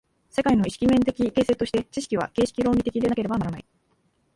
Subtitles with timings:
[0.31, 3.65] 世界の意識面的形成として、知識は形式論理的でなければならない。